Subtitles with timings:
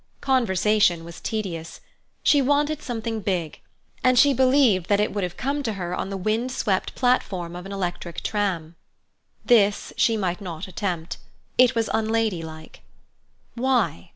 [0.21, 1.79] Conversation was tedious;
[2.23, 3.59] she wanted something big,
[4.03, 7.55] and she believed that it would have come to her on the wind swept platform
[7.55, 8.73] of an electric tram.
[9.45, 11.17] This she might not attempt.
[11.59, 12.81] It was unladylike.
[13.53, 14.09] Why?